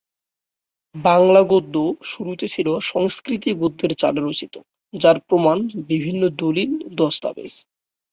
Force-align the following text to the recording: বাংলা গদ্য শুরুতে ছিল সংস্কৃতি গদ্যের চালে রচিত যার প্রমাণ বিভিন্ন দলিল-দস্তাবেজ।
বাংলা 0.95 1.41
গদ্য 1.43 1.75
শুরুতে 2.03 2.45
ছিল 2.47 2.67
সংস্কৃতি 2.83 3.49
গদ্যের 3.53 3.91
চালে 3.97 4.19
রচিত 4.21 4.55
যার 4.93 5.17
প্রমাণ 5.27 5.57
বিভিন্ন 5.89 6.21
দলিল-দস্তাবেজ। 6.37 7.53